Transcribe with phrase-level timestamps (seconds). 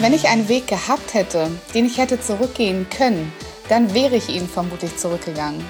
[0.00, 3.30] Wenn ich einen Weg gehabt hätte, den ich hätte zurückgehen können,
[3.68, 5.62] dann wäre ich ihn vermutlich zurückgegangen.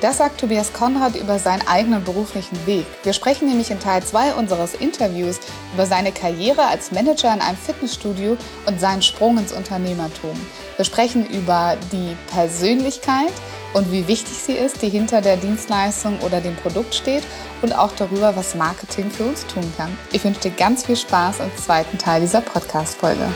[0.00, 2.86] Das sagt Tobias Konrad über seinen eigenen beruflichen Weg.
[3.04, 5.38] Wir sprechen nämlich in Teil 2 unseres Interviews
[5.74, 10.38] über seine Karriere als Manager in einem Fitnessstudio und seinen Sprung ins Unternehmertum.
[10.74, 13.32] Wir sprechen über die Persönlichkeit
[13.74, 17.22] und wie wichtig sie ist, die hinter der Dienstleistung oder dem Produkt steht
[17.62, 19.96] und auch darüber, was Marketing für uns tun kann.
[20.12, 23.28] Ich wünsche dir ganz viel Spaß im zweiten Teil dieser Podcast-Folge.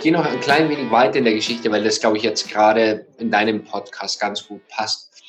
[0.00, 3.06] Gehe noch ein klein wenig weiter in der Geschichte, weil das, glaube ich, jetzt gerade
[3.18, 5.22] in deinem Podcast ganz gut passt.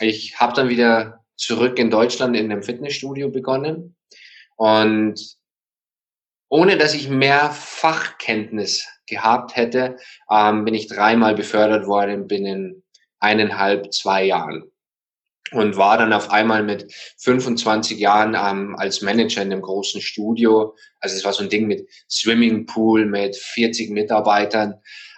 [0.00, 3.96] Ich habe dann wieder zurück in Deutschland in einem Fitnessstudio begonnen
[4.56, 5.36] und
[6.48, 9.96] ohne dass ich mehr Fachkenntnis gehabt hätte,
[10.30, 12.82] ähm, bin ich dreimal befördert worden binnen
[13.18, 14.70] eineinhalb, zwei Jahren
[15.54, 20.76] und war dann auf einmal mit 25 Jahren ähm, als Manager in einem großen Studio.
[21.00, 24.74] Also es war so ein Ding mit Swimmingpool, mit 40 Mitarbeitern.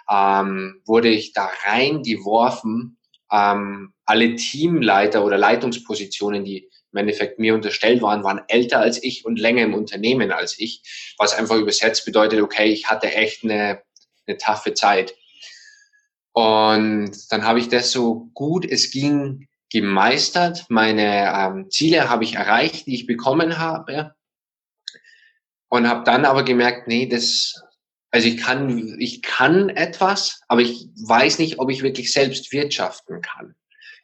[0.09, 2.97] Ähm, wurde ich da reingeworfen.
[3.31, 9.25] Ähm, alle Teamleiter oder Leitungspositionen, die im Endeffekt mir unterstellt waren, waren älter als ich
[9.25, 13.81] und länger im Unternehmen als ich, was einfach übersetzt bedeutet, okay, ich hatte echt eine,
[14.25, 15.13] eine taffe Zeit.
[16.31, 20.65] Und dann habe ich das so gut es ging gemeistert.
[20.69, 24.13] Meine ähm, Ziele habe ich erreicht, die ich bekommen habe.
[25.69, 27.61] Und habe dann aber gemerkt, nee, das,
[28.11, 33.21] also ich kann, ich kann etwas, aber ich weiß nicht, ob ich wirklich selbst wirtschaften
[33.21, 33.55] kann.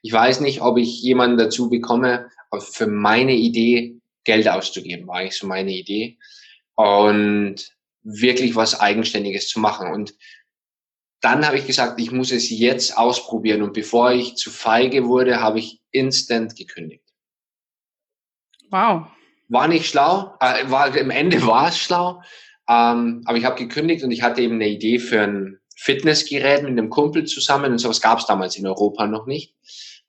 [0.02, 3.96] Ich weiß nicht, ob ich jemanden dazu bekomme, für meine Idee
[4.26, 6.18] Geld auszugeben, war eigentlich so meine Idee.
[6.76, 7.56] Und
[8.04, 9.92] wirklich was Eigenständiges zu machen.
[9.92, 10.14] Und
[11.24, 13.62] dann habe ich gesagt, ich muss es jetzt ausprobieren.
[13.62, 17.06] Und bevor ich zu feige wurde, habe ich instant gekündigt.
[18.70, 19.08] Wow.
[19.48, 22.22] War nicht schlau, äh, war, im Ende war es schlau,
[22.68, 26.72] ähm, aber ich habe gekündigt und ich hatte eben eine Idee für ein Fitnessgerät mit
[26.72, 29.56] einem Kumpel zusammen und sowas gab es damals in Europa noch nicht.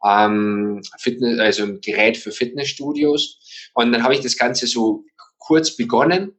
[0.05, 3.71] Ähm, Fitness, also ein Gerät für Fitnessstudios.
[3.73, 5.05] Und dann habe ich das Ganze so
[5.39, 6.33] kurz begonnen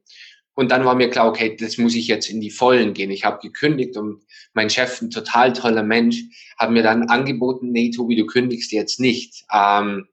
[0.56, 3.10] und dann war mir klar, okay, das muss ich jetzt in die Vollen gehen.
[3.10, 4.24] Ich habe gekündigt und
[4.54, 6.22] mein Chef, ein total toller Mensch,
[6.56, 10.08] hat mir dann angeboten, nee, Tobi, du kündigst jetzt nicht, ähm,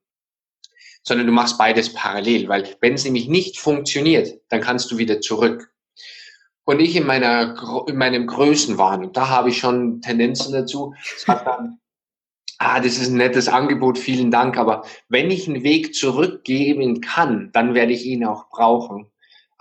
[1.02, 5.22] sondern du machst beides parallel, weil wenn es nämlich nicht funktioniert, dann kannst du wieder
[5.22, 5.72] zurück.
[6.66, 10.94] Und ich in meiner in meinem Größenwahn, und da habe ich schon Tendenzen dazu,
[11.26, 11.80] dann,
[12.58, 17.50] ah, das ist ein nettes Angebot, vielen Dank, aber wenn ich einen Weg zurückgeben kann,
[17.54, 19.10] dann werde ich ihn auch brauchen.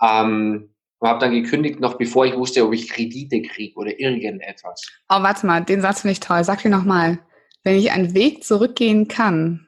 [0.01, 0.72] Ähm,
[1.03, 4.89] und habe dann gekündigt, noch bevor ich wusste, ob ich Kredite kriege oder irgendetwas.
[5.09, 6.45] Oh, warte mal, den Satz finde ich toll.
[6.45, 7.19] Sag dir nochmal.
[7.63, 9.67] Wenn ich einen Weg zurückgehen kann.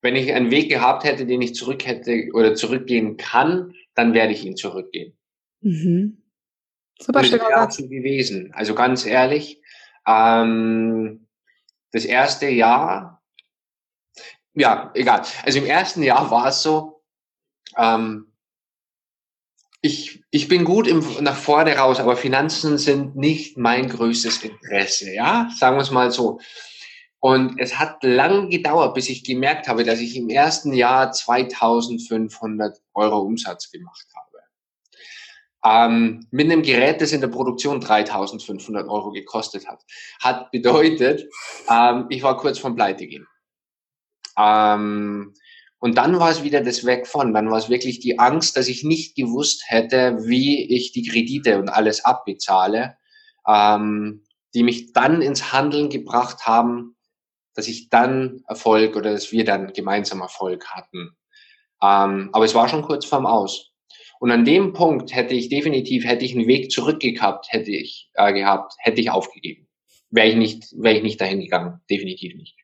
[0.00, 4.32] Wenn ich einen Weg gehabt hätte, den ich zurück hätte oder zurückgehen kann, dann werde
[4.32, 5.18] ich ihn zurückgehen.
[5.60, 6.22] Mhm.
[7.00, 7.40] Super schön.
[7.40, 7.78] Satz.
[7.78, 8.52] gewesen.
[8.54, 9.60] Also ganz ehrlich,
[10.06, 11.26] ähm,
[11.90, 13.24] das erste Jahr,
[14.54, 15.22] ja, egal.
[15.44, 17.02] Also im ersten Jahr war es so,
[17.76, 18.32] ähm,
[19.86, 25.12] ich, ich bin gut im, nach vorne raus, aber Finanzen sind nicht mein größtes Interesse,
[25.12, 26.40] ja, sagen wir es mal so.
[27.20, 32.80] Und es hat lang gedauert, bis ich gemerkt habe, dass ich im ersten Jahr 2500
[32.94, 34.26] Euro Umsatz gemacht habe.
[35.64, 39.82] Ähm, mit einem Gerät, das in der Produktion 3500 Euro gekostet hat.
[40.20, 41.28] Hat bedeutet,
[41.70, 43.26] ähm, ich war kurz vom Pleite gehen.
[44.38, 45.34] Ähm,
[45.78, 48.68] und dann war es wieder das Weg von, dann war es wirklich die Angst, dass
[48.68, 52.96] ich nicht gewusst hätte, wie ich die Kredite und alles abbezahle,
[53.46, 54.24] ähm,
[54.54, 56.96] die mich dann ins Handeln gebracht haben,
[57.54, 61.16] dass ich dann Erfolg oder dass wir dann gemeinsam Erfolg hatten.
[61.82, 63.72] Ähm, aber es war schon kurz vorm Aus.
[64.18, 68.32] Und an dem Punkt hätte ich definitiv, hätte ich einen Weg zurückgehabt, hätte ich äh,
[68.32, 69.68] gehabt, hätte ich aufgegeben.
[70.08, 71.80] Wäre ich nicht, wäre ich nicht dahin gegangen.
[71.90, 72.56] Definitiv nicht.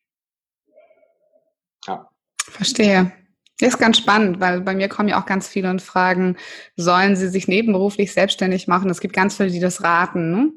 [1.86, 2.11] Ja.
[2.52, 3.12] Verstehe.
[3.58, 6.36] Das ist ganz spannend, weil bei mir kommen ja auch ganz viele und fragen,
[6.76, 8.90] sollen sie sich nebenberuflich selbstständig machen?
[8.90, 10.30] Es gibt ganz viele, die das raten.
[10.32, 10.52] Ne?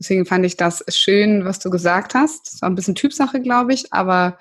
[0.00, 2.52] Deswegen fand ich das schön, was du gesagt hast.
[2.52, 4.38] Das war ein bisschen Typsache, glaube ich, aber.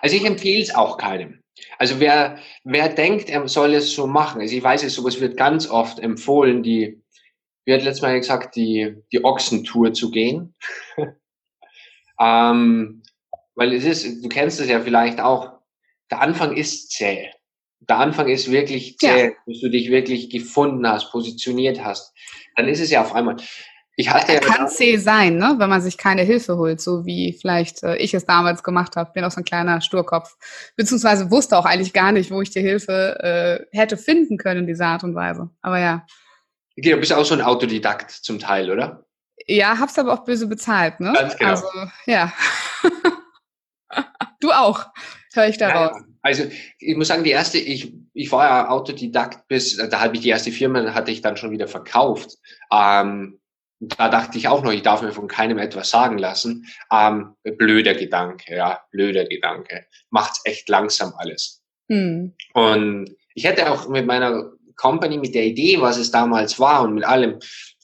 [0.00, 1.42] Also ich empfehle es auch keinem.
[1.78, 5.36] Also wer, wer denkt, er soll es so machen, also ich weiß es, sowas wird
[5.36, 7.02] ganz oft empfohlen, die
[7.66, 10.54] wie hat letztes Mal gesagt, die, die Ochsentour zu gehen.
[12.20, 13.02] ähm,
[13.56, 15.55] weil es ist, du kennst es ja vielleicht auch,
[16.10, 17.30] der Anfang ist zäh.
[17.80, 19.32] Der Anfang ist wirklich zäh, ja.
[19.46, 22.12] bis du dich wirklich gefunden hast, positioniert hast.
[22.56, 23.36] Dann ist es ja auf einmal.
[23.98, 25.54] Ich hatte ja kann zäh sein, ne?
[25.58, 29.12] wenn man sich keine Hilfe holt, so wie vielleicht äh, ich es damals gemacht habe.
[29.14, 30.36] Bin auch so ein kleiner Sturkopf.
[30.76, 34.66] Beziehungsweise wusste auch eigentlich gar nicht, wo ich die Hilfe äh, hätte finden können in
[34.66, 35.48] dieser Art und Weise.
[35.62, 36.06] Aber ja.
[36.78, 39.06] Okay, du bist auch so ein Autodidakt zum Teil, oder?
[39.46, 41.12] Ja, hab's aber auch böse bezahlt, ne?
[41.14, 41.50] Ganz genau.
[41.50, 41.68] Also,
[42.06, 42.32] ja.
[44.40, 44.86] du auch,
[45.36, 45.96] höre ich daraus.
[45.96, 46.44] Ja, also
[46.78, 50.30] ich muss sagen, die erste, ich, ich war ja Autodidakt bis, da habe ich die
[50.30, 52.36] erste Firma, hatte ich dann schon wieder verkauft.
[52.72, 53.38] Ähm,
[53.78, 56.66] da dachte ich auch noch, ich darf mir von keinem etwas sagen lassen.
[56.90, 59.86] Ähm, blöder Gedanke, ja, blöder Gedanke.
[60.10, 61.62] Macht's echt langsam alles.
[61.88, 62.34] Hm.
[62.54, 66.94] Und ich hätte auch mit meiner Company, mit der Idee, was es damals war und
[66.94, 67.38] mit allem,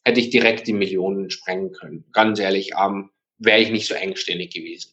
[0.05, 2.05] hätte ich direkt die Millionen sprengen können.
[2.13, 4.93] Ganz ehrlich, ähm, wäre ich nicht so engständig gewesen.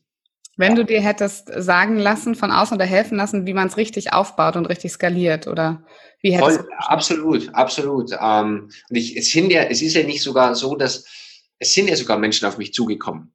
[0.60, 4.12] Wenn du dir hättest sagen lassen von außen oder helfen lassen, wie man es richtig
[4.12, 5.86] aufbaut und richtig skaliert, oder
[6.22, 8.12] wie hättest Voll, du Absolut, absolut.
[8.12, 11.06] Ähm, und ich, es, sind ja, es ist ja nicht sogar so, dass
[11.60, 13.34] es sind ja sogar Menschen auf mich zugekommen,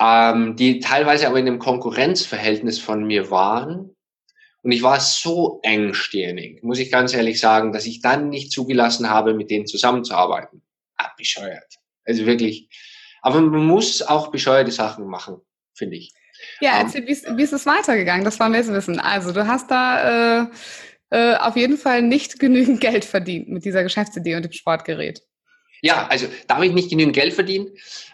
[0.00, 3.94] ähm, die teilweise aber in einem Konkurrenzverhältnis von mir waren.
[4.62, 9.10] Und ich war so engstirnig, muss ich ganz ehrlich sagen, dass ich dann nicht zugelassen
[9.10, 10.60] habe, mit denen zusammenzuarbeiten.
[10.96, 11.76] Ah, bescheuert.
[12.04, 12.68] Also wirklich.
[13.22, 15.40] Aber man muss auch bescheuerte Sachen machen
[15.78, 16.12] finde ich.
[16.60, 18.24] Ja, ähm, erzähl, wie, ist, wie ist es weitergegangen?
[18.24, 19.00] Das wollen wir jetzt wissen.
[19.00, 20.46] Also, du hast da äh,
[21.10, 25.22] äh, auf jeden Fall nicht genügend Geld verdient mit dieser Geschäftsidee und dem Sportgerät.
[25.80, 27.70] Ja, also da habe ich nicht genügend Geld verdient.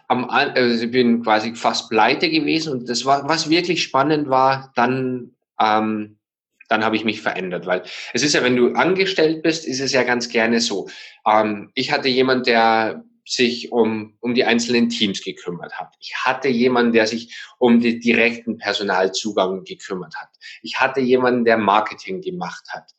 [0.08, 4.70] Am, also ich bin quasi fast pleite gewesen und das war, was wirklich spannend war,
[4.76, 6.18] dann, ähm,
[6.68, 7.82] dann habe ich mich verändert, weil
[8.12, 10.88] es ist ja, wenn du angestellt bist, ist es ja ganz gerne so.
[11.26, 15.94] Ähm, ich hatte jemand, der sich um, um die einzelnen Teams gekümmert hat.
[15.98, 20.28] Ich hatte jemanden, der sich um den direkten Personalzugang gekümmert hat.
[20.62, 22.90] Ich hatte jemanden, der Marketing gemacht hat.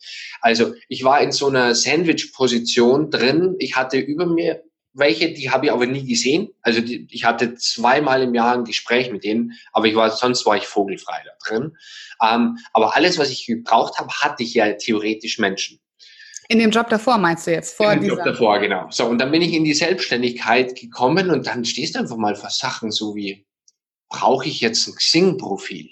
[0.42, 3.56] Also ich war in so einer Sandwich-Position drin.
[3.60, 4.64] Ich hatte über mir
[4.96, 6.50] welche, die habe ich aber nie gesehen.
[6.62, 10.46] Also die, ich hatte zweimal im Jahr ein Gespräch mit denen, aber ich war sonst
[10.46, 11.78] war ich vogelfrei da drin.
[12.22, 15.80] Ähm, aber alles, was ich gebraucht habe, hatte ich ja theoretisch Menschen.
[16.48, 17.76] In dem Job davor meinst du jetzt?
[17.76, 18.88] Vor in dem Job davor, genau.
[18.90, 22.36] So, und dann bin ich in die Selbstständigkeit gekommen und dann stehst du einfach mal
[22.36, 23.46] vor Sachen so wie,
[24.10, 25.90] brauche ich jetzt ein Xing-Profil?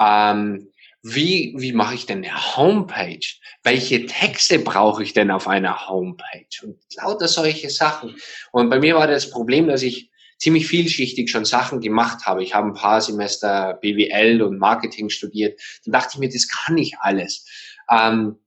[0.00, 0.68] Ähm,
[1.02, 3.26] wie, wie mache ich denn eine Homepage?
[3.64, 6.46] Welche Texte brauche ich denn auf einer Homepage?
[6.62, 8.14] Und lauter solche Sachen.
[8.52, 12.42] Und bei mir war das Problem, dass ich ziemlich vielschichtig schon Sachen gemacht habe.
[12.42, 15.60] Ich habe ein paar Semester BWL und Marketing studiert.
[15.84, 17.46] Dann dachte ich mir, das kann ich alles.
[17.90, 18.38] Ähm,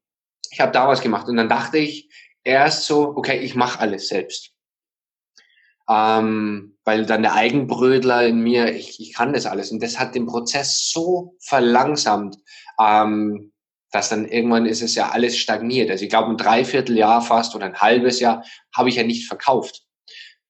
[0.56, 2.10] ich habe da was gemacht und dann dachte ich
[2.46, 4.54] erst so, okay, ich mache alles selbst.
[5.90, 9.72] Ähm, weil dann der Eigenbrödler in mir, ich, ich kann das alles.
[9.72, 12.38] Und das hat den Prozess so verlangsamt,
[12.80, 13.52] ähm,
[13.92, 15.92] dass dann irgendwann ist es ja alles stagniert.
[15.92, 19.84] Also ich glaube, ein Dreivierteljahr fast oder ein halbes Jahr habe ich ja nicht verkauft.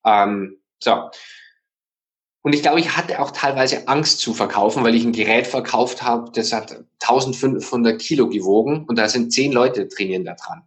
[0.06, 1.10] Ähm, so.
[2.46, 6.04] Und ich glaube, ich hatte auch teilweise Angst zu verkaufen, weil ich ein Gerät verkauft
[6.04, 10.62] habe, das hat 1500 Kilo gewogen und da sind zehn Leute trainieren da dran.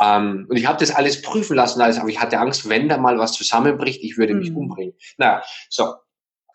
[0.00, 2.96] Ähm, und ich habe das alles prüfen lassen, alles, aber ich hatte Angst, wenn da
[2.96, 4.58] mal was zusammenbricht, ich würde mich mhm.
[4.58, 4.94] umbringen.
[5.18, 5.94] Na, so.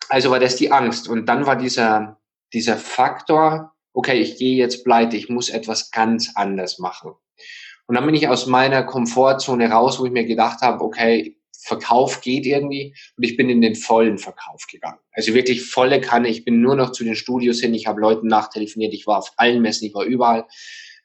[0.08, 1.06] Also war das die Angst.
[1.06, 2.18] Und dann war dieser,
[2.54, 7.12] dieser Faktor, okay, ich gehe jetzt pleite, ich muss etwas ganz anders machen.
[7.88, 11.35] Und dann bin ich aus meiner Komfortzone raus, wo ich mir gedacht habe, okay,
[11.66, 15.00] Verkauf geht irgendwie und ich bin in den vollen Verkauf gegangen.
[15.12, 16.28] Also wirklich volle Kanne.
[16.28, 17.74] Ich bin nur noch zu den Studios hin.
[17.74, 18.94] Ich habe Leuten nachtelefoniert.
[18.94, 20.46] Ich war auf allen Messen, ich war überall.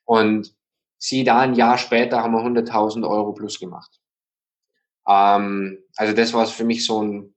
[0.05, 0.53] Und
[0.99, 3.99] sieh da, ein Jahr später haben wir 100.000 Euro plus gemacht.
[5.07, 7.33] Ähm, also das war für mich so, ein,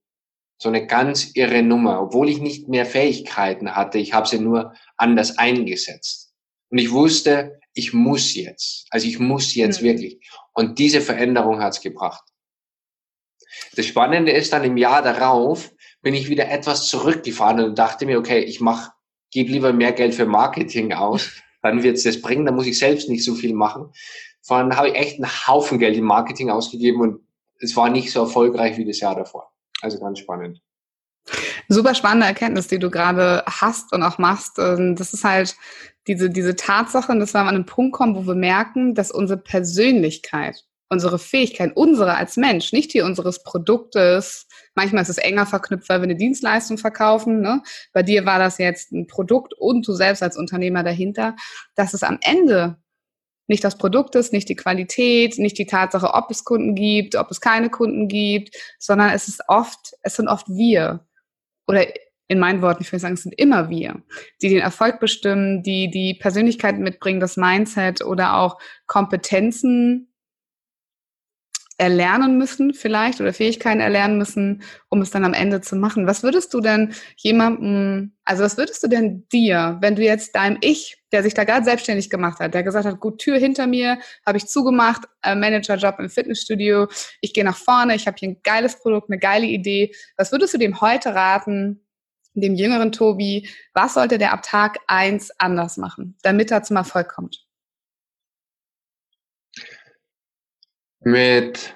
[0.58, 2.02] so eine ganz irre Nummer.
[2.02, 6.34] Obwohl ich nicht mehr Fähigkeiten hatte, ich habe sie nur anders eingesetzt.
[6.68, 8.86] Und ich wusste, ich muss jetzt.
[8.90, 9.86] Also ich muss jetzt mhm.
[9.86, 10.30] wirklich.
[10.52, 12.22] Und diese Veränderung hat's gebracht.
[13.76, 15.70] Das Spannende ist dann im Jahr darauf
[16.04, 18.92] bin ich wieder etwas zurückgefahren und dachte mir, okay, ich mach,
[19.30, 21.32] gebe lieber mehr Geld für Marketing aus,
[21.62, 23.90] dann wird's das bringen, dann muss ich selbst nicht so viel machen.
[24.42, 27.20] Vor allem habe ich echt einen Haufen Geld im Marketing ausgegeben und
[27.58, 29.50] es war nicht so erfolgreich wie das Jahr davor.
[29.80, 30.61] Also ganz spannend.
[31.68, 34.58] Super spannende Erkenntnis, die du gerade hast und auch machst.
[34.58, 35.56] Ähm, das ist halt
[36.06, 40.64] diese, diese Tatsache, dass wir an einen Punkt kommen, wo wir merken, dass unsere Persönlichkeit
[40.94, 44.46] unsere Fähigkeit, unsere als Mensch, nicht die unseres Produktes.
[44.74, 47.40] Manchmal ist es enger verknüpft, weil wir eine Dienstleistung verkaufen.
[47.42, 47.62] Ne?
[47.92, 51.36] Bei dir war das jetzt ein Produkt und du selbst als Unternehmer dahinter,
[51.74, 52.78] dass es am Ende
[53.46, 57.30] Nicht das Produkt ist, nicht die Qualität, nicht die Tatsache, ob es Kunden gibt, ob
[57.30, 61.06] es keine Kunden gibt, sondern es ist oft, es sind oft wir.
[61.66, 61.86] Oder
[62.26, 64.02] in meinen Worten, ich würde sagen, es sind immer wir,
[64.40, 70.13] die den Erfolg bestimmen, die die Persönlichkeit mitbringen, das Mindset oder auch Kompetenzen
[71.76, 76.06] erlernen müssen vielleicht oder Fähigkeiten erlernen müssen, um es dann am Ende zu machen.
[76.06, 80.58] Was würdest du denn jemandem, also was würdest du denn dir, wenn du jetzt deinem
[80.60, 83.98] Ich, der sich da gerade selbstständig gemacht hat, der gesagt hat, gut, Tür hinter mir,
[84.24, 86.86] habe ich zugemacht, äh, Managerjob im Fitnessstudio,
[87.20, 89.92] ich gehe nach vorne, ich habe hier ein geiles Produkt, eine geile Idee.
[90.16, 91.84] Was würdest du dem heute raten,
[92.34, 97.08] dem jüngeren Tobi, was sollte der ab Tag eins anders machen, damit er zum Erfolg
[97.08, 97.43] kommt?
[101.04, 101.75] Mit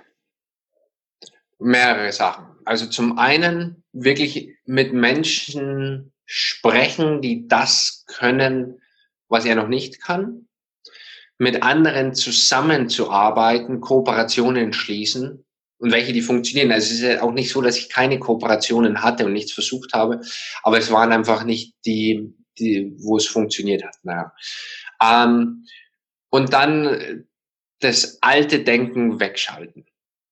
[1.59, 2.47] mehrere Sachen.
[2.65, 8.81] Also zum einen wirklich mit Menschen sprechen, die das können,
[9.29, 10.49] was er noch nicht kann.
[11.39, 15.45] Mit anderen zusammenzuarbeiten, Kooperationen schließen
[15.79, 16.73] und welche, die funktionieren.
[16.73, 19.93] Also es ist ja auch nicht so, dass ich keine Kooperationen hatte und nichts versucht
[19.93, 20.21] habe,
[20.63, 23.97] aber es waren einfach nicht die, die wo es funktioniert hat.
[24.03, 24.33] Naja.
[25.01, 25.65] Ähm,
[26.31, 27.28] und dann
[27.81, 29.87] das alte Denken wegschalten.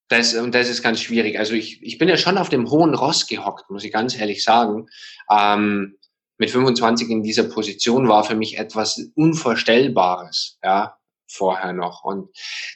[0.09, 1.37] Das, und das ist ganz schwierig.
[1.37, 4.43] Also ich, ich bin ja schon auf dem hohen Ross gehockt, muss ich ganz ehrlich
[4.43, 4.87] sagen.
[5.29, 5.97] Ähm,
[6.37, 12.03] mit 25 in dieser Position war für mich etwas Unvorstellbares, ja, vorher noch.
[12.03, 12.29] Und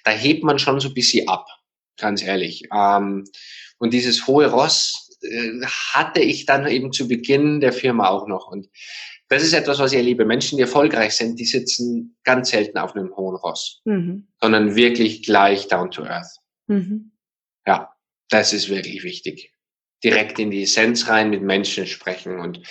[0.03, 1.47] da hebt man schon so ein bisschen ab,
[1.97, 2.67] ganz ehrlich.
[2.73, 3.25] Ähm,
[3.77, 8.47] und dieses hohe Ross äh, hatte ich dann eben zu Beginn der Firma auch noch.
[8.47, 8.67] Und
[9.31, 10.25] das ist etwas, was ich erlebe.
[10.25, 14.27] Menschen, die erfolgreich sind, die sitzen ganz selten auf einem hohen Ross, mhm.
[14.41, 16.37] sondern wirklich gleich down to earth.
[16.67, 17.13] Mhm.
[17.65, 17.93] Ja,
[18.29, 19.53] das ist wirklich wichtig.
[20.03, 22.61] Direkt in die Essenz rein, mit Menschen sprechen und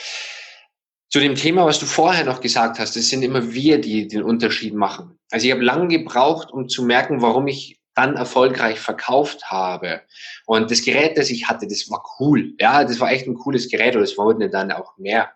[1.09, 4.23] zu dem Thema, was du vorher noch gesagt hast, es sind immer wir, die den
[4.23, 5.19] Unterschied machen.
[5.31, 10.03] Also ich habe lange gebraucht, um zu merken, warum ich dann erfolgreich verkauft habe.
[10.47, 12.53] Und das Gerät, das ich hatte, das war cool.
[12.61, 15.33] Ja, das war echt ein cooles Gerät und es wurden dann auch mehr.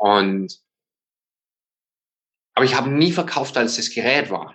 [0.00, 0.58] Und
[2.54, 4.54] aber ich habe nie verkauft, als das Gerät war.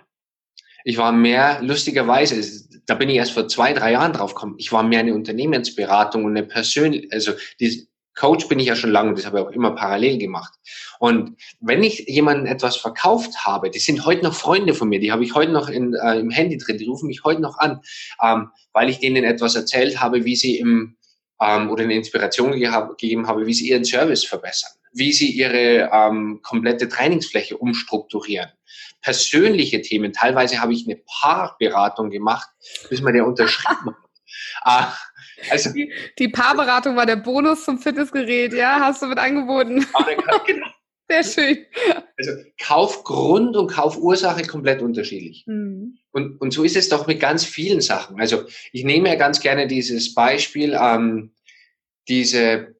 [0.84, 2.40] Ich war mehr, lustigerweise,
[2.86, 6.24] da bin ich erst vor zwei, drei Jahren drauf gekommen, ich war mehr eine Unternehmensberatung
[6.24, 9.50] und eine persönliche, also die Coach bin ich ja schon lange, das habe ich auch
[9.50, 10.52] immer parallel gemacht.
[10.98, 15.12] Und wenn ich jemandem etwas verkauft habe, die sind heute noch Freunde von mir, die
[15.12, 17.82] habe ich heute noch in, äh, im Handy drin, die rufen mich heute noch an,
[18.22, 20.96] ähm, weil ich denen etwas erzählt habe, wie sie im,
[21.40, 26.40] ähm, oder eine Inspiration gegeben habe, wie sie ihren Service verbessern wie sie ihre ähm,
[26.42, 28.50] komplette Trainingsfläche umstrukturieren.
[29.02, 32.48] Persönliche Themen, teilweise habe ich eine Paarberatung gemacht,
[32.88, 33.94] bis man der unterschrieben hat.
[34.62, 34.92] Ah,
[35.50, 38.80] also, die, die, Paarberatung war der Bonus zum Fitnessgerät, ja?
[38.80, 39.86] Hast du mit angeboten?
[40.46, 40.66] genau.
[41.08, 41.66] Sehr schön.
[42.18, 45.44] Also Kaufgrund und Kaufursache komplett unterschiedlich.
[45.46, 45.98] Mhm.
[46.10, 48.20] Und, und so ist es doch mit ganz vielen Sachen.
[48.20, 51.32] Also ich nehme ja ganz gerne dieses Beispiel, ähm,
[52.08, 52.75] diese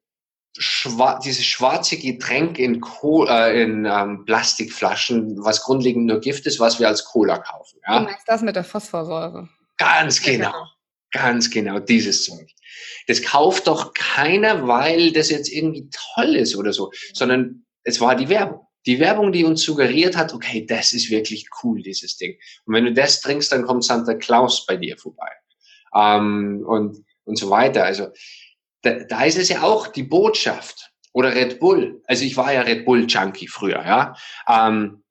[0.58, 6.60] schwa dieses schwarze Getränk in, Co äh, in ähm, Plastikflaschen, was grundlegend nur Gift ist,
[6.60, 7.78] was wir als Cola kaufen.
[7.86, 7.98] Ja?
[7.98, 9.48] Du meinst das mit der Phosphorsäure?
[9.76, 10.66] Ganz genau.
[11.12, 12.50] Ganz genau, dieses Zeug.
[13.06, 18.16] Das kauft doch keiner, weil das jetzt irgendwie toll ist oder so, sondern es war
[18.16, 18.66] die Werbung.
[18.86, 22.36] Die Werbung, die uns suggeriert hat, okay, das ist wirklich cool, dieses Ding.
[22.66, 25.30] Und wenn du das trinkst, dann kommt Santa Claus bei dir vorbei.
[25.94, 27.84] Ähm, und, und so weiter.
[27.84, 28.08] Also
[28.86, 32.02] da, da ist es ja auch die Botschaft oder Red Bull.
[32.06, 34.14] Also ich war ja Red Bull Junkie früher, ja.
[34.48, 35.02] Ähm,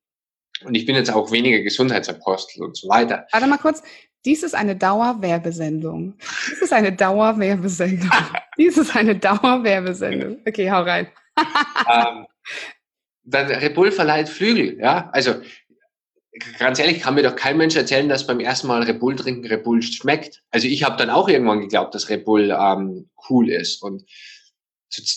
[0.63, 3.27] und ich bin jetzt auch weniger Gesundheitsapostel und so weiter.
[3.31, 3.83] Warte mal kurz.
[4.23, 6.17] Dies ist eine Dauerwerbesendung.
[6.49, 8.09] Dies ist eine Dauerwerbesendung.
[8.57, 10.41] Dies ist eine Dauerwerbesendung.
[10.47, 11.07] Okay, hau rein.
[11.37, 12.25] ähm,
[13.23, 15.09] dann Red Bull verleiht Flügel, ja.
[15.11, 15.35] Also
[16.59, 19.45] ganz ehrlich, kann mir doch kein Mensch erzählen, dass beim ersten Mal Red Bull trinken
[19.47, 20.43] Red Bull schmeckt.
[20.51, 23.81] Also ich habe dann auch irgendwann geglaubt, dass Red Bull ähm, cool ist.
[23.81, 24.05] Und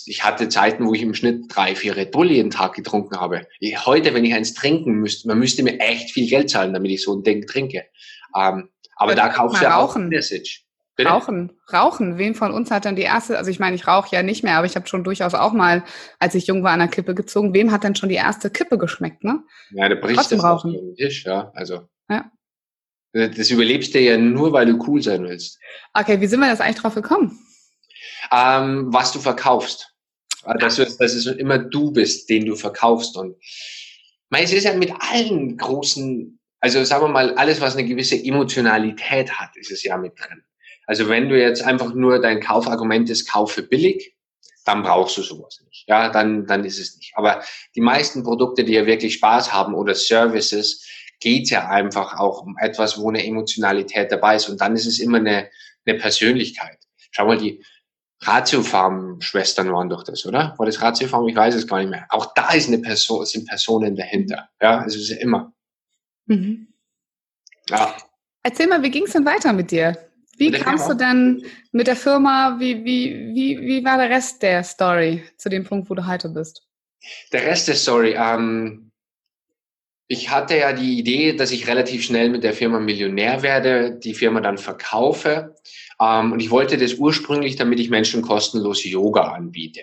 [0.06, 3.46] ich hatte Zeiten, wo ich im Schnitt drei, vier Red Bull jeden Tag getrunken habe.
[3.60, 6.90] Ich, heute, wenn ich eins trinken müsste, man müsste mir echt viel Geld zahlen, damit
[6.90, 7.84] ich so ein Ding trinke.
[8.36, 10.64] Ähm, aber da kaufst du ja auch ein Message.
[10.98, 11.10] Bitte?
[11.10, 12.18] Rauchen, rauchen.
[12.18, 14.56] Wen von uns hat dann die erste, also ich meine, ich rauche ja nicht mehr,
[14.56, 15.84] aber ich habe schon durchaus auch mal,
[16.18, 17.54] als ich jung war, an der Kippe gezogen.
[17.54, 19.44] Wem hat denn schon die erste Kippe geschmeckt, ne?
[19.70, 20.74] Ja, der bricht Trotzdem das rauchen.
[20.74, 21.52] auf den Tisch, ja.
[21.54, 21.88] Also.
[22.10, 22.32] Ja.
[23.12, 25.60] Das überlebst du ja nur, weil du cool sein willst.
[25.94, 27.38] Okay, wie sind wir das eigentlich drauf gekommen?
[28.32, 29.94] Ähm, was du verkaufst.
[30.58, 33.16] Dass, du, dass es immer du bist, den du verkaufst.
[33.16, 33.36] Und
[34.30, 39.30] es ist ja mit allen großen, also sagen wir mal, alles, was eine gewisse Emotionalität
[39.38, 40.42] hat, ist es ja mit drin.
[40.88, 44.16] Also wenn du jetzt einfach nur dein Kaufargument ist, kaufe billig,
[44.64, 45.86] dann brauchst du sowas nicht.
[45.86, 47.12] Ja, dann, dann ist es nicht.
[47.14, 47.42] Aber
[47.74, 50.88] die meisten Produkte, die ja wirklich Spaß haben oder Services,
[51.20, 54.48] geht ja einfach auch um etwas, wo eine Emotionalität dabei ist.
[54.48, 55.50] Und dann ist es immer eine,
[55.84, 56.78] eine Persönlichkeit.
[57.10, 57.62] Schau mal, die
[58.22, 60.54] Ratiofarm-Schwestern waren doch das, oder?
[60.56, 61.28] War das Ratiofarm?
[61.28, 62.06] Ich weiß es gar nicht mehr.
[62.08, 64.48] Auch da ist eine Person, sind Personen dahinter.
[64.60, 65.52] Ja, also es ist ja immer.
[66.24, 66.68] Mhm.
[67.68, 67.94] Ja.
[68.42, 70.07] Erzähl mal, wie ging es denn weiter mit dir?
[70.38, 74.62] Wie kamst du denn mit der Firma, wie, wie, wie, wie war der Rest der
[74.62, 76.62] Story zu dem Punkt, wo du heute bist?
[77.32, 78.92] Der Rest der Story, ähm,
[80.06, 84.14] ich hatte ja die Idee, dass ich relativ schnell mit der Firma Millionär werde, die
[84.14, 85.54] Firma dann verkaufe.
[86.00, 89.82] Ähm, und ich wollte das ursprünglich, damit ich Menschen kostenlos Yoga anbiete.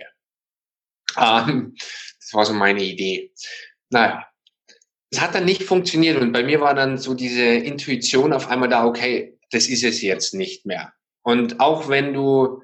[1.18, 1.76] Ähm,
[2.20, 3.32] das war so meine Idee.
[3.90, 4.26] Naja,
[5.12, 8.70] es hat dann nicht funktioniert und bei mir war dann so diese Intuition auf einmal
[8.70, 10.94] da, okay, das ist es jetzt nicht mehr.
[11.24, 12.62] Und auch wenn du,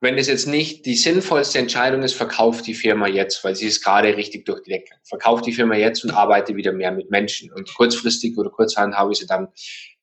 [0.00, 3.82] wenn es jetzt nicht die sinnvollste Entscheidung ist, verkauf die Firma jetzt, weil sie ist
[3.82, 4.94] gerade richtig durch die Decke.
[5.04, 7.52] Verkauf die Firma jetzt und arbeite wieder mehr mit Menschen.
[7.52, 9.48] Und kurzfristig oder kurzhand habe ich sie dann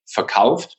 [0.06, 0.78] verkauft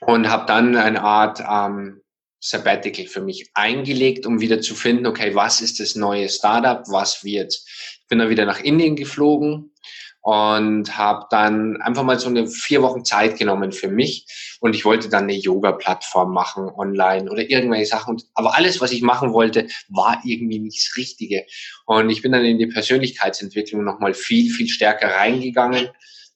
[0.00, 2.02] und habe dann eine Art ähm,
[2.40, 7.24] Sabbatical für mich eingelegt, um wieder zu finden, okay, was ist das neue Startup, was
[7.24, 7.54] wird.
[7.54, 9.72] Ich bin dann wieder nach Indien geflogen
[10.20, 14.26] und habe dann einfach mal so eine vier Wochen Zeit genommen für mich
[14.60, 18.20] und ich wollte dann eine Yoga-Plattform machen online oder irgendwelche Sachen.
[18.34, 21.46] Aber alles, was ich machen wollte, war irgendwie nicht das Richtige.
[21.86, 25.88] Und ich bin dann in die Persönlichkeitsentwicklung nochmal viel, viel stärker reingegangen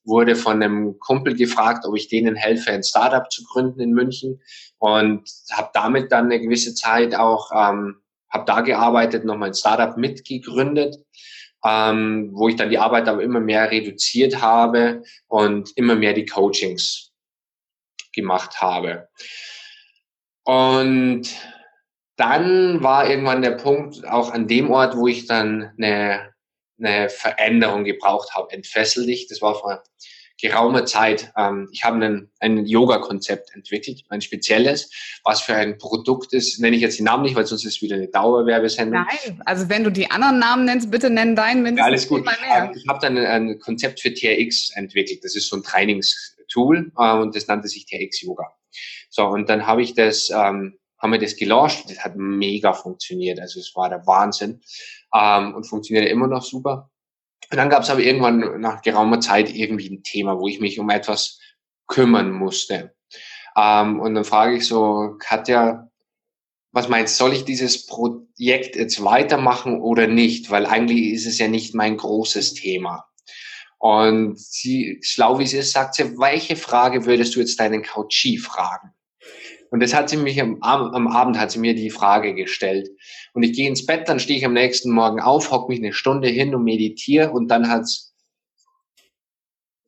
[0.04, 4.40] wurde von einem Kumpel gefragt, ob ich denen helfe, ein Startup zu gründen in München
[4.78, 7.96] und habe damit dann eine gewisse Zeit auch, ähm,
[8.28, 10.96] habe da gearbeitet, nochmal ein Startup mitgegründet,
[11.64, 16.26] ähm, wo ich dann die Arbeit aber immer mehr reduziert habe und immer mehr die
[16.26, 17.12] Coachings
[18.12, 19.08] gemacht habe.
[20.44, 21.22] Und
[22.16, 26.32] dann war irgendwann der Punkt auch an dem Ort, wo ich dann eine
[26.84, 28.52] eine Veränderung gebraucht habe.
[28.52, 29.82] Entfessel dich, das war vor
[30.40, 31.32] geraumer Zeit.
[31.36, 34.90] Ähm, ich habe einen, ein Yoga-Konzept entwickelt, ein spezielles.
[35.24, 37.82] Was für ein Produkt ist, nenne ich jetzt den Namen nicht, weil sonst ist es
[37.82, 39.04] wieder eine Dauerwerbesendung.
[39.04, 41.78] Nein, also wenn du die anderen Namen nennst, bitte nenn deinen mindestens.
[41.78, 42.26] Ja, alles gut.
[42.54, 45.24] Ähm, ich habe dann ein Konzept für TRX entwickelt.
[45.24, 48.52] Das ist so ein Trainingstool äh, und das nannte sich TRX Yoga.
[49.10, 51.90] So, und dann habe ich das, ähm, haben wir das gelauncht.
[51.90, 53.40] Das hat mega funktioniert.
[53.40, 54.60] Also es war der Wahnsinn
[55.14, 56.90] ähm, und funktioniert immer noch super.
[57.52, 60.78] Und dann gab es aber irgendwann nach geraumer Zeit irgendwie ein Thema, wo ich mich
[60.78, 61.38] um etwas
[61.86, 62.94] kümmern musste.
[63.54, 65.90] Ähm, und dann frage ich so, Katja,
[66.72, 70.50] was meinst soll ich dieses Projekt jetzt weitermachen oder nicht?
[70.50, 73.04] Weil eigentlich ist es ja nicht mein großes Thema.
[73.76, 78.38] Und sie, schlau wie sie ist, sagt sie, welche Frage würdest du jetzt deinen Coachie
[78.38, 78.94] fragen?
[79.72, 82.90] Und das hat sie mich am, am Abend hat sie mir die Frage gestellt.
[83.32, 85.94] Und ich gehe ins Bett, dann stehe ich am nächsten Morgen auf, hock mich eine
[85.94, 88.14] Stunde hin und meditiere und dann hat's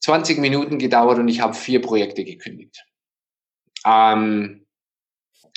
[0.01, 2.87] 20 Minuten gedauert und ich habe vier Projekte gekündigt.
[3.85, 4.65] Ähm,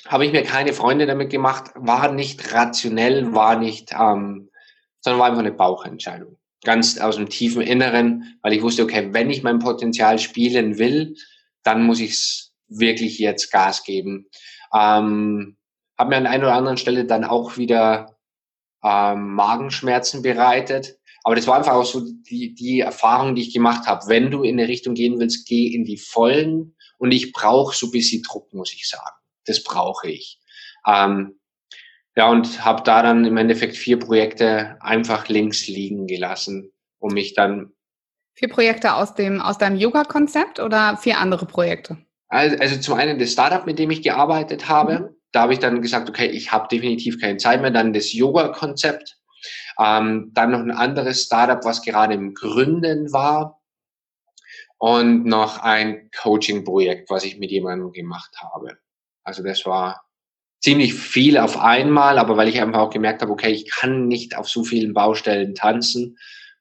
[0.05, 4.49] habe ich mir keine Freunde damit gemacht, war nicht rationell, war nicht, ähm,
[4.99, 6.37] sondern war einfach eine Bauchentscheidung.
[6.65, 11.15] Ganz aus dem tiefen Inneren, weil ich wusste, okay, wenn ich mein Potenzial spielen will,
[11.63, 14.27] dann muss ich es wirklich jetzt Gas geben.
[14.73, 15.57] Ähm,
[15.97, 18.17] habe mir an einer oder anderen Stelle dann auch wieder
[18.83, 20.97] ähm, Magenschmerzen bereitet.
[21.23, 24.07] Aber das war einfach auch so die, die Erfahrung, die ich gemacht habe.
[24.07, 26.75] Wenn du in eine Richtung gehen willst, geh in die Vollen.
[26.97, 29.15] Und ich brauche so ein bisschen Druck, muss ich sagen.
[29.45, 30.39] Das brauche ich.
[30.85, 31.39] Ähm,
[32.15, 37.35] ja, und habe da dann im Endeffekt vier Projekte einfach links liegen gelassen, um mich
[37.35, 37.73] dann.
[38.33, 41.97] Vier Projekte aus dem aus deinem Yoga-Konzept oder vier andere Projekte?
[42.29, 44.99] Also, also zum einen das Startup, mit dem ich gearbeitet habe.
[44.99, 45.09] Mhm.
[45.31, 47.71] Da habe ich dann gesagt, okay, ich habe definitiv keine Zeit mehr.
[47.71, 49.17] Dann das Yoga-Konzept.
[49.79, 53.61] Ähm, dann noch ein anderes Startup, was gerade im Gründen war.
[54.79, 58.77] Und noch ein Coaching-Projekt, was ich mit jemandem gemacht habe.
[59.23, 60.07] Also das war
[60.59, 64.37] ziemlich viel auf einmal, aber weil ich einfach auch gemerkt habe, okay, ich kann nicht
[64.37, 66.17] auf so vielen Baustellen tanzen.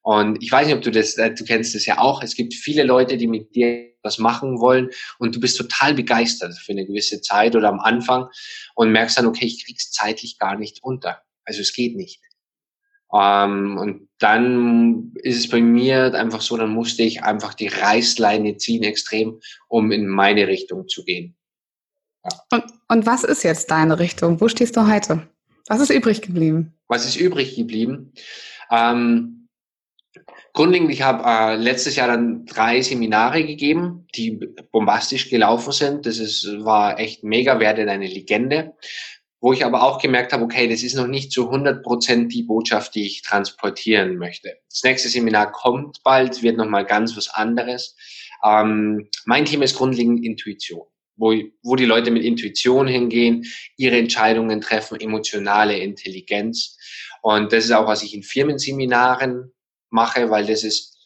[0.07, 2.23] Und ich weiß nicht, ob du das, äh, du kennst das ja auch.
[2.23, 6.57] Es gibt viele Leute, die mit dir was machen wollen und du bist total begeistert
[6.57, 8.29] für eine gewisse Zeit oder am Anfang
[8.77, 11.23] und merkst dann, okay, ich krieg's zeitlich gar nicht unter.
[11.45, 12.21] Also es geht nicht.
[13.12, 18.59] Ähm, und dann ist es bei mir einfach so, dann musste ich einfach die Reißleine
[18.59, 21.35] ziehen extrem, um in meine Richtung zu gehen.
[22.23, 22.31] Ja.
[22.53, 24.40] Und, und was ist jetzt deine Richtung?
[24.40, 25.27] Wo stehst du heute?
[25.66, 26.75] Was ist übrig geblieben?
[26.87, 28.12] Was ist übrig geblieben?
[28.71, 29.46] Ähm,
[30.52, 34.40] Grundlegend, ich habe äh, letztes Jahr dann drei Seminare gegeben, die
[34.72, 36.07] bombastisch gelaufen sind.
[36.07, 38.74] Das ist, war echt mega, werde eine Legende.
[39.40, 42.42] wo ich aber auch gemerkt habe, okay, das ist noch nicht zu 100 Prozent die
[42.42, 44.57] Botschaft, die ich transportieren möchte.
[44.70, 47.94] Das nächste Seminar kommt bald, wird nochmal ganz was anderes.
[48.42, 53.44] Ähm, mein Thema ist grundlegend Intuition, wo, wo die Leute mit Intuition hingehen,
[53.76, 56.79] ihre Entscheidungen treffen, emotionale Intelligenz.
[57.22, 59.52] Und das ist auch, was ich in Firmenseminaren
[59.90, 60.96] mache, weil das ist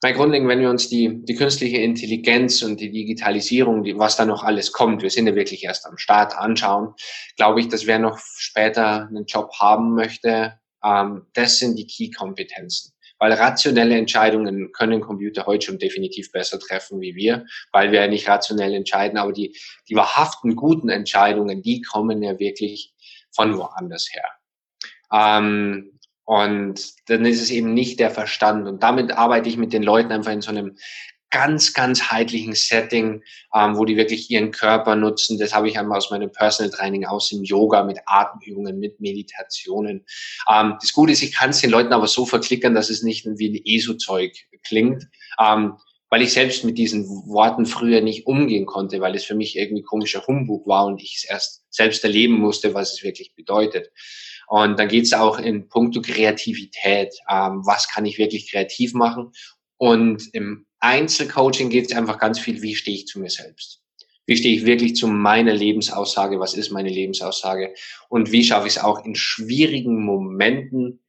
[0.00, 4.26] bei grundlegend, wenn wir uns die, die künstliche Intelligenz und die Digitalisierung, die, was da
[4.26, 6.94] noch alles kommt, wir sind ja wirklich erst am Start anschauen,
[7.36, 12.92] glaube ich, dass wer noch später einen Job haben möchte, ähm, das sind die Key-Kompetenzen.
[13.18, 18.08] Weil rationelle Entscheidungen können Computer heute schon definitiv besser treffen wie wir, weil wir ja
[18.08, 19.56] nicht rationell entscheiden, aber die,
[19.88, 22.92] die wahrhaften guten Entscheidungen, die kommen ja wirklich
[23.34, 24.24] von woanders her.
[25.10, 25.95] Ähm,
[26.26, 28.66] und dann ist es eben nicht der Verstand.
[28.66, 30.76] Und damit arbeite ich mit den Leuten einfach in so einem
[31.30, 33.22] ganz, ganz heitlichen Setting,
[33.54, 35.38] ähm, wo die wirklich ihren Körper nutzen.
[35.38, 40.04] Das habe ich einmal aus meinem Personal Training aus im Yoga mit Atemübungen, mit Meditationen.
[40.52, 43.24] Ähm, das Gute ist, ich kann es den Leuten aber so verklickern, dass es nicht
[43.24, 44.32] wie ein ESO-Zeug
[44.64, 45.06] klingt.
[45.40, 45.74] Ähm,
[46.08, 49.82] weil ich selbst mit diesen Worten früher nicht umgehen konnte, weil es für mich irgendwie
[49.82, 53.90] komischer Humbug war und ich es erst selbst erleben musste, was es wirklich bedeutet.
[54.48, 57.14] Und dann geht es auch in puncto Kreativität.
[57.28, 59.32] Ähm, was kann ich wirklich kreativ machen?
[59.76, 63.82] Und im Einzelcoaching geht es einfach ganz viel, wie stehe ich zu mir selbst?
[64.26, 66.40] Wie stehe ich wirklich zu meiner Lebensaussage?
[66.40, 67.74] Was ist meine Lebensaussage?
[68.08, 71.02] Und wie schaffe ich es auch in schwierigen Momenten,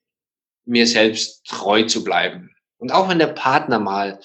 [0.65, 2.51] mir selbst treu zu bleiben?
[2.77, 4.19] Und auch wenn der Partner mal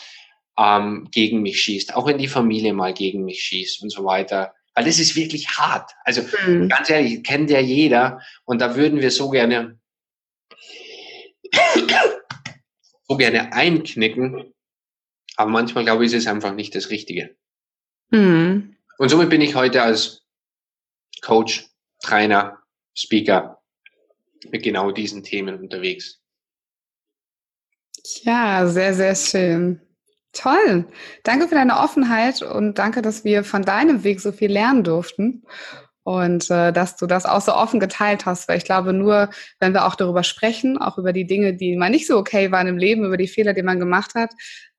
[0.59, 4.55] ähm, gegen mich schießt, auch wenn die Familie mal gegen mich schießt und so weiter,
[4.75, 5.93] weil das ist wirklich hart.
[6.05, 6.69] Also mhm.
[6.69, 9.79] ganz ehrlich, kennt ja jeder und da würden wir so gerne
[13.09, 14.55] so gerne einknicken,
[15.37, 17.37] aber manchmal glaube ich, ist es einfach nicht das Richtige.
[18.11, 18.77] Mhm.
[18.99, 20.23] Und somit bin ich heute als
[21.23, 21.67] Coach,
[22.03, 22.59] Trainer,
[22.95, 23.63] Speaker
[24.51, 26.21] mit genau diesen Themen unterwegs.
[28.23, 29.81] Ja, sehr, sehr schön.
[30.33, 30.87] Toll.
[31.25, 35.45] Danke für deine Offenheit und danke, dass wir von deinem Weg so viel lernen durften
[36.05, 39.73] und äh, dass du das auch so offen geteilt hast, weil ich glaube, nur wenn
[39.73, 42.79] wir auch darüber sprechen, auch über die Dinge, die mal nicht so okay waren im
[42.79, 44.31] Leben, über die Fehler, die man gemacht hat,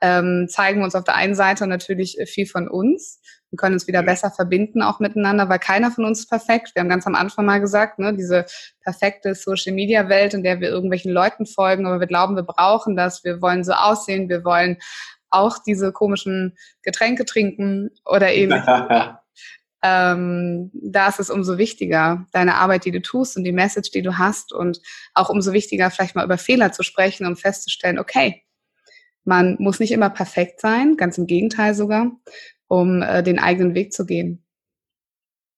[0.02, 3.88] ähm, zeigen wir uns auf der einen Seite natürlich viel von uns und können uns
[3.88, 6.72] wieder besser verbinden auch miteinander, weil keiner von uns ist perfekt.
[6.74, 8.46] Wir haben ganz am Anfang mal gesagt, ne, diese
[8.82, 13.42] perfekte Social-Media-Welt, in der wir irgendwelchen Leuten folgen, aber wir glauben, wir brauchen das, wir
[13.42, 14.78] wollen so aussehen, wir wollen
[15.34, 18.62] auch diese komischen Getränke trinken oder ähnlich.
[19.84, 24.02] ähm, da ist es umso wichtiger, deine Arbeit, die du tust und die Message, die
[24.02, 24.80] du hast und
[25.14, 28.44] auch umso wichtiger, vielleicht mal über Fehler zu sprechen und festzustellen, okay,
[29.26, 32.12] man muss nicht immer perfekt sein, ganz im Gegenteil sogar,
[32.68, 34.46] um äh, den eigenen Weg zu gehen.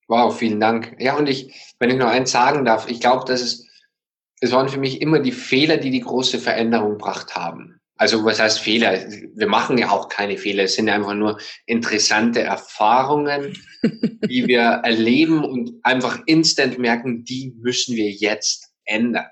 [0.08, 0.96] Wow, vielen Dank.
[0.98, 3.66] Ja, und ich, wenn ich noch eins sagen darf, ich glaube, dass es,
[4.40, 7.80] es waren für mich immer die Fehler, die die große Veränderung gebracht haben.
[7.98, 8.98] Also was heißt Fehler?
[9.34, 10.64] Wir machen ja auch keine Fehler.
[10.64, 17.96] Es sind einfach nur interessante Erfahrungen, die wir erleben und einfach instant merken, die müssen
[17.96, 19.26] wir jetzt ändern.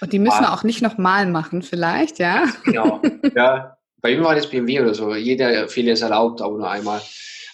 [0.00, 2.46] Und die müssen wir auch nicht nochmal machen, vielleicht, ja?
[2.64, 3.00] Genau.
[3.34, 5.14] Ja, bei ihm war das BMW oder so.
[5.14, 7.02] Jeder Fehler ist erlaubt, aber nur einmal.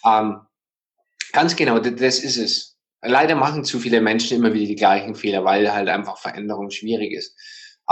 [0.05, 0.41] Ähm,
[1.33, 2.77] ganz genau, das ist es.
[3.01, 7.13] Leider machen zu viele Menschen immer wieder die gleichen Fehler, weil halt einfach Veränderung schwierig
[7.13, 7.37] ist.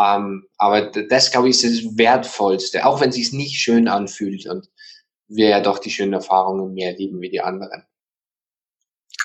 [0.00, 4.46] Ähm, aber das, glaube ich, ist das Wertvollste, auch wenn es sich nicht schön anfühlt
[4.46, 4.68] und
[5.28, 7.84] wir ja doch die schönen Erfahrungen mehr lieben wie die anderen.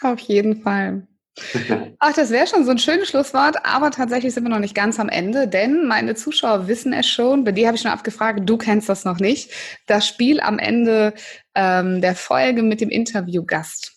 [0.01, 1.07] Auf jeden Fall.
[1.99, 4.99] Ach, das wäre schon so ein schönes Schlusswort, aber tatsächlich sind wir noch nicht ganz
[4.99, 8.57] am Ende, denn meine Zuschauer wissen es schon, bei dir habe ich schon abgefragt, du
[8.57, 9.51] kennst das noch nicht,
[9.85, 11.13] das Spiel am Ende
[11.53, 13.94] ähm, der Folge mit dem Interviewgast.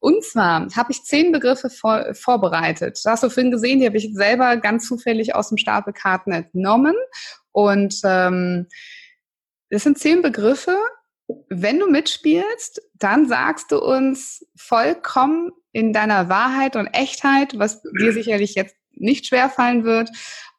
[0.00, 2.96] Und zwar habe ich zehn Begriffe vor, vorbereitet.
[2.96, 6.32] Das hast du vorhin gesehen, die habe ich selber ganz zufällig aus dem Stapel Karten
[6.32, 6.96] entnommen.
[7.52, 8.66] Und ähm,
[9.68, 10.76] das sind zehn Begriffe.
[11.48, 18.12] Wenn du mitspielst, dann sagst du uns vollkommen in deiner Wahrheit und Echtheit, was dir
[18.12, 20.10] sicherlich jetzt nicht schwerfallen wird,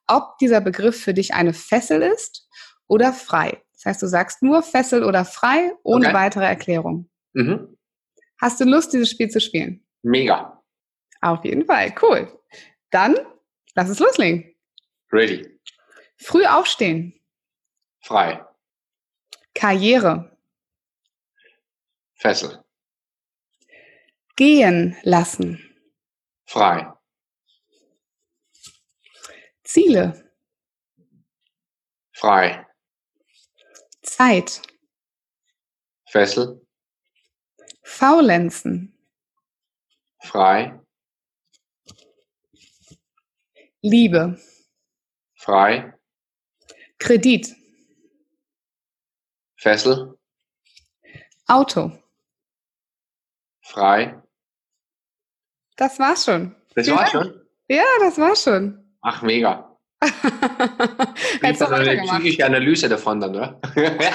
[0.07, 2.47] ob dieser Begriff für dich eine Fessel ist
[2.87, 3.61] oder frei.
[3.73, 6.15] Das heißt, du sagst nur Fessel oder frei ohne okay.
[6.15, 7.09] weitere Erklärung.
[7.33, 7.77] Mhm.
[8.41, 9.85] Hast du Lust, dieses Spiel zu spielen?
[10.01, 10.63] Mega.
[11.21, 11.93] Auf jeden Fall.
[12.01, 12.41] Cool.
[12.89, 13.15] Dann
[13.75, 14.55] lass es loslegen.
[15.11, 15.59] Ready.
[16.17, 17.13] Früh aufstehen.
[18.01, 18.43] Frei.
[19.53, 20.35] Karriere.
[22.15, 22.63] Fessel.
[24.35, 25.59] Gehen lassen.
[26.45, 26.91] Frei.
[29.63, 30.33] Ziele.
[32.11, 32.65] Frei.
[34.01, 34.61] Zeit.
[36.09, 36.65] Fessel.
[37.91, 38.97] Faulenzen.
[40.23, 40.79] Frei.
[43.81, 44.39] Liebe.
[45.35, 45.93] Frei.
[46.99, 47.53] Kredit.
[49.57, 50.17] Fessel.
[51.47, 51.91] Auto.
[53.61, 54.21] Frei.
[55.75, 56.55] Das war's schon.
[56.75, 57.45] Das war's schon?
[57.67, 58.97] Ja, das war's schon.
[59.01, 59.70] Ach, mega.
[61.41, 63.61] Hättest du eine psychische Analyse davon dann, oder?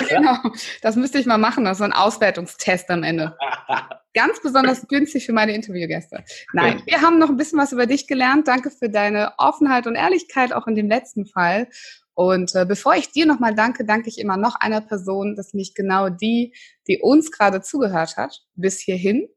[0.09, 0.37] genau.
[0.83, 3.37] Das müsste ich mal machen, das ist so ein Auswertungstest am Ende.
[4.15, 6.25] Ganz besonders günstig für meine Interviewgäste.
[6.53, 8.49] Nein, wir haben noch ein bisschen was über dich gelernt.
[8.49, 11.69] Danke für deine Offenheit und Ehrlichkeit, auch in dem letzten Fall.
[12.15, 15.75] Und äh, bevor ich dir nochmal danke, danke ich immer noch einer Person, dass mich
[15.75, 16.55] genau die,
[16.89, 19.29] die uns gerade zugehört hat, bis hierhin.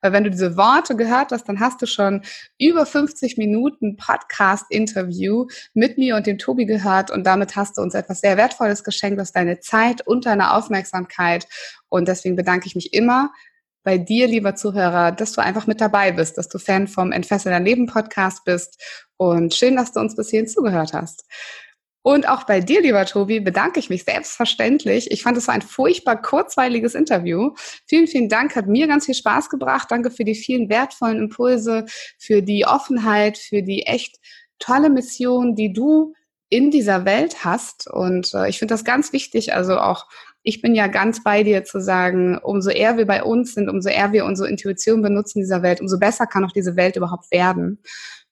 [0.00, 2.22] Weil wenn du diese Worte gehört hast, dann hast du schon
[2.58, 7.94] über 50 Minuten Podcast-Interview mit mir und dem Tobi gehört und damit hast du uns
[7.94, 11.46] etwas sehr Wertvolles geschenkt, das deine Zeit und deine Aufmerksamkeit.
[11.88, 13.32] Und deswegen bedanke ich mich immer
[13.88, 17.50] bei dir, lieber Zuhörer, dass du einfach mit dabei bist, dass du Fan vom Entfessel
[17.50, 18.78] dein Leben Podcast bist
[19.16, 21.24] und schön, dass du uns bis hierhin zugehört hast.
[22.08, 25.10] Und auch bei dir, lieber Tobi, bedanke ich mich selbstverständlich.
[25.10, 27.50] Ich fand es war ein furchtbar kurzweiliges Interview.
[27.84, 29.88] Vielen, vielen Dank, hat mir ganz viel Spaß gebracht.
[29.90, 31.84] Danke für die vielen wertvollen Impulse,
[32.18, 34.16] für die Offenheit, für die echt
[34.58, 36.14] tolle Mission, die du
[36.48, 37.86] in dieser Welt hast.
[37.90, 39.52] Und äh, ich finde das ganz wichtig.
[39.52, 40.06] Also auch
[40.42, 43.90] ich bin ja ganz bei dir zu sagen, umso eher wir bei uns sind, umso
[43.90, 47.30] eher wir unsere Intuition benutzen in dieser Welt, umso besser kann auch diese Welt überhaupt
[47.30, 47.82] werden.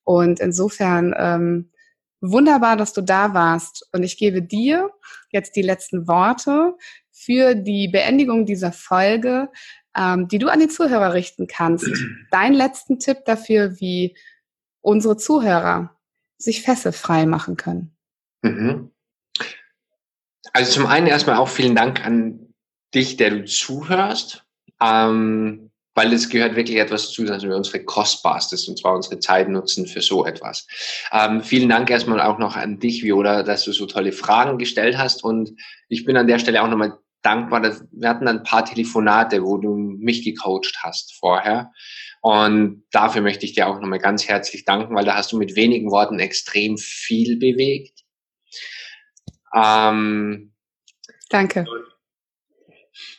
[0.02, 1.72] Und insofern ähm,
[2.20, 3.88] Wunderbar, dass du da warst.
[3.92, 4.90] Und ich gebe dir
[5.30, 6.74] jetzt die letzten Worte
[7.12, 9.50] für die Beendigung dieser Folge,
[9.96, 11.86] ähm, die du an die Zuhörer richten kannst.
[12.30, 14.16] Dein letzten Tipp dafür, wie
[14.80, 15.96] unsere Zuhörer
[16.38, 17.96] sich fesselfrei machen können.
[18.42, 18.90] Mhm.
[20.52, 22.54] Also zum einen erstmal auch vielen Dank an
[22.94, 24.46] dich, der du zuhörst.
[24.80, 25.65] Ähm,
[25.96, 29.86] weil es gehört wirklich etwas zu, dass wir unsere Kostbarstes, und zwar unsere Zeit nutzen
[29.86, 30.68] für so etwas.
[31.10, 34.98] Ähm, vielen Dank erstmal auch noch an dich, Viola, dass du so tolle Fragen gestellt
[34.98, 35.52] hast und
[35.88, 39.56] ich bin an der Stelle auch nochmal dankbar, dass wir hatten ein paar Telefonate, wo
[39.56, 41.72] du mich gecoacht hast vorher
[42.20, 45.56] und dafür möchte ich dir auch nochmal ganz herzlich danken, weil da hast du mit
[45.56, 48.04] wenigen Worten extrem viel bewegt.
[49.54, 50.52] Ähm,
[51.30, 51.64] danke.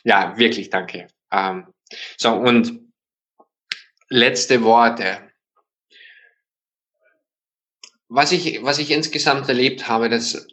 [0.04, 1.08] Ja, wirklich danke.
[1.32, 1.66] Ähm,
[2.16, 2.80] so, und
[4.08, 5.30] letzte Worte.
[8.08, 10.46] Was ich, was ich insgesamt erlebt habe, dass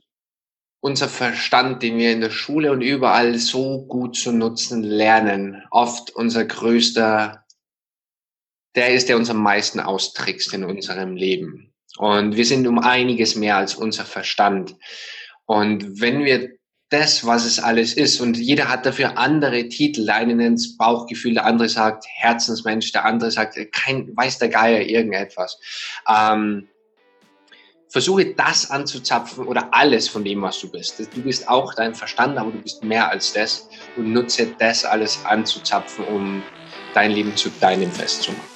[0.81, 6.11] unser Verstand, den wir in der Schule und überall so gut zu nutzen lernen, oft
[6.11, 7.45] unser größter,
[8.75, 11.73] der ist, der uns am meisten austrickst in unserem Leben.
[11.97, 14.75] Und wir sind um einiges mehr als unser Verstand.
[15.45, 16.54] Und wenn wir
[16.89, 18.21] das, was es alles ist.
[18.21, 20.05] Und jeder hat dafür andere Titel.
[20.05, 24.49] Der eine nennt es Bauchgefühl, der andere sagt Herzensmensch, der andere sagt kein weiß der
[24.49, 25.59] Geier irgendetwas.
[26.07, 26.67] Ähm,
[27.89, 30.99] versuche das anzuzapfen oder alles von dem, was du bist.
[30.99, 35.23] Du bist auch dein Verstand, aber du bist mehr als das und nutze das alles
[35.25, 36.43] anzuzapfen, um
[36.93, 38.54] dein Leben zu deinem Fest zu machen.